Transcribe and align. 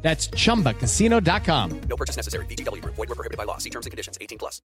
That's 0.00 0.30
chumbacasino.com. 0.30 1.80
No 1.88 1.96
purchase 1.96 2.16
necessary. 2.16 2.46
BGW. 2.46 2.82
Void 2.84 2.96
were 2.96 3.14
prohibited 3.14 3.36
by 3.36 3.44
law. 3.44 3.58
See 3.58 3.70
terms 3.70 3.84
and 3.84 3.90
conditions. 3.90 4.16
18 4.20 4.38
plus. 4.38 4.62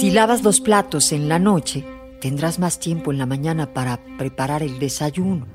Si 0.00 0.10
lavas 0.10 0.42
los 0.42 0.60
platos 0.60 1.12
en 1.12 1.28
la 1.28 1.38
noche, 1.38 1.84
tendrás 2.20 2.58
más 2.58 2.78
tiempo 2.78 3.12
en 3.12 3.18
la 3.18 3.26
mañana 3.26 3.74
para 3.74 3.98
preparar 4.18 4.62
el 4.62 4.78
desayuno. 4.78 5.46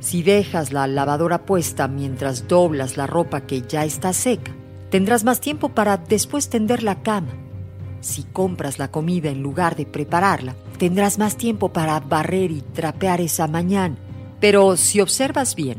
Si 0.00 0.22
dejas 0.22 0.72
la 0.72 0.86
lavadora 0.86 1.46
puesta 1.46 1.88
mientras 1.88 2.46
doblas 2.48 2.98
la 2.98 3.06
ropa 3.06 3.46
que 3.46 3.62
ya 3.62 3.84
está 3.84 4.12
seca, 4.12 4.52
tendrás 4.90 5.24
más 5.24 5.40
tiempo 5.40 5.70
para 5.70 5.96
después 5.96 6.50
tender 6.50 6.82
la 6.82 7.02
cama. 7.02 7.32
Si 8.04 8.22
compras 8.22 8.78
la 8.78 8.90
comida 8.90 9.30
en 9.30 9.42
lugar 9.42 9.76
de 9.76 9.86
prepararla, 9.86 10.54
tendrás 10.76 11.18
más 11.18 11.38
tiempo 11.38 11.72
para 11.72 11.98
barrer 12.00 12.50
y 12.50 12.60
trapear 12.60 13.22
esa 13.22 13.48
mañana. 13.48 13.96
Pero 14.40 14.76
si 14.76 15.00
observas 15.00 15.54
bien, 15.54 15.78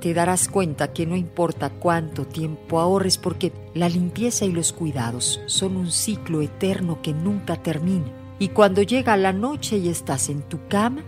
te 0.00 0.14
darás 0.14 0.46
cuenta 0.46 0.92
que 0.92 1.06
no 1.06 1.16
importa 1.16 1.70
cuánto 1.70 2.24
tiempo 2.24 2.78
ahorres 2.78 3.18
porque 3.18 3.52
la 3.74 3.88
limpieza 3.88 4.44
y 4.44 4.52
los 4.52 4.72
cuidados 4.72 5.40
son 5.46 5.76
un 5.76 5.90
ciclo 5.90 6.40
eterno 6.40 7.02
que 7.02 7.12
nunca 7.12 7.56
termina. 7.56 8.06
Y 8.38 8.50
cuando 8.50 8.82
llega 8.82 9.16
la 9.16 9.32
noche 9.32 9.76
y 9.76 9.88
estás 9.88 10.28
en 10.28 10.42
tu 10.42 10.68
cama, 10.68 11.02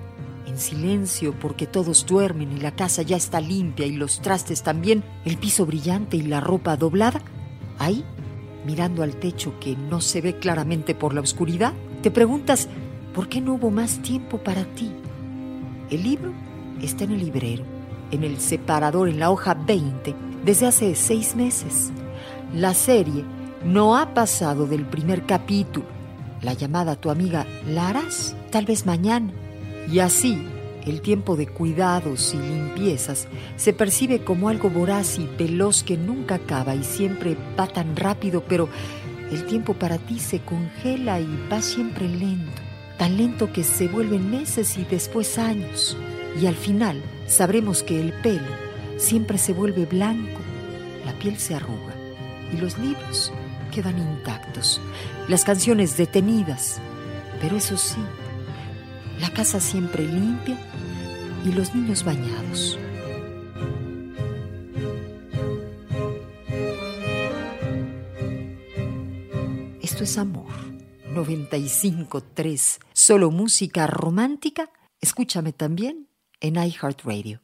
en 0.48 0.58
silencio 0.58 1.38
porque 1.38 1.68
todos 1.68 2.04
duermen 2.04 2.50
y 2.50 2.58
la 2.58 2.74
casa 2.74 3.02
ya 3.02 3.16
está 3.16 3.40
limpia 3.40 3.86
y 3.86 3.92
los 3.92 4.20
trastes 4.20 4.64
también, 4.64 5.04
el 5.24 5.38
piso 5.38 5.66
brillante 5.66 6.16
y 6.16 6.22
la 6.22 6.40
ropa 6.40 6.76
doblada, 6.76 7.22
ahí, 7.78 8.04
mirando 8.64 9.02
al 9.02 9.16
techo 9.16 9.58
que 9.60 9.76
no 9.76 10.00
se 10.00 10.20
ve 10.20 10.38
claramente 10.38 10.94
por 10.94 11.14
la 11.14 11.20
oscuridad, 11.20 11.72
te 12.02 12.10
preguntas, 12.10 12.68
¿por 13.14 13.28
qué 13.28 13.40
no 13.40 13.54
hubo 13.54 13.70
más 13.70 14.00
tiempo 14.02 14.38
para 14.38 14.64
ti? 14.64 14.92
El 15.90 16.02
libro 16.02 16.32
está 16.80 17.04
en 17.04 17.12
el 17.12 17.20
librero, 17.20 17.64
en 18.10 18.24
el 18.24 18.38
separador 18.40 19.08
en 19.08 19.18
la 19.18 19.30
hoja 19.30 19.54
20, 19.54 20.14
desde 20.44 20.66
hace 20.66 20.94
seis 20.94 21.36
meses. 21.36 21.92
La 22.54 22.74
serie 22.74 23.24
no 23.64 23.96
ha 23.96 24.14
pasado 24.14 24.66
del 24.66 24.84
primer 24.86 25.24
capítulo. 25.26 25.86
La 26.40 26.54
llamada 26.54 26.92
a 26.92 26.96
tu 26.96 27.10
amiga, 27.10 27.46
¿la 27.66 27.88
harás? 27.88 28.36
Tal 28.50 28.66
vez 28.66 28.84
mañana. 28.86 29.32
Y 29.90 30.00
así, 30.00 30.46
el 30.86 31.00
tiempo 31.00 31.36
de 31.36 31.46
cuidados 31.46 32.34
y 32.34 32.38
limpiezas 32.38 33.28
se 33.56 33.72
percibe 33.72 34.24
como 34.24 34.48
algo 34.48 34.70
voraz 34.70 35.18
y 35.18 35.28
veloz 35.38 35.82
que 35.82 35.96
nunca 35.96 36.36
acaba 36.36 36.74
y 36.74 36.82
siempre 36.82 37.36
va 37.58 37.66
tan 37.66 37.96
rápido, 37.96 38.42
pero 38.46 38.68
el 39.30 39.46
tiempo 39.46 39.74
para 39.74 39.98
ti 39.98 40.18
se 40.18 40.40
congela 40.40 41.20
y 41.20 41.48
va 41.50 41.62
siempre 41.62 42.08
lento, 42.08 42.62
tan 42.98 43.16
lento 43.16 43.52
que 43.52 43.64
se 43.64 43.88
vuelven 43.88 44.30
meses 44.30 44.76
y 44.76 44.84
después 44.84 45.38
años. 45.38 45.96
Y 46.40 46.46
al 46.46 46.56
final 46.56 47.02
sabremos 47.26 47.82
que 47.82 48.00
el 48.00 48.12
pelo 48.12 48.52
siempre 48.96 49.38
se 49.38 49.52
vuelve 49.52 49.86
blanco, 49.86 50.40
la 51.06 51.12
piel 51.18 51.38
se 51.38 51.54
arruga 51.54 51.94
y 52.52 52.58
los 52.58 52.78
libros 52.78 53.32
quedan 53.70 53.98
intactos, 53.98 54.80
las 55.28 55.44
canciones 55.44 55.96
detenidas, 55.96 56.80
pero 57.40 57.56
eso 57.56 57.76
sí, 57.76 58.00
la 59.22 59.30
casa 59.30 59.60
siempre 59.60 60.04
limpia 60.04 60.58
y 61.44 61.52
los 61.52 61.76
niños 61.76 62.04
bañados. 62.04 62.76
Esto 69.80 70.02
es 70.02 70.18
amor. 70.18 70.50
95.3. 71.14 72.80
Solo 72.92 73.30
música 73.30 73.86
romántica. 73.86 74.68
Escúchame 75.00 75.52
también 75.52 76.08
en 76.40 76.56
iHeartRadio. 76.56 77.42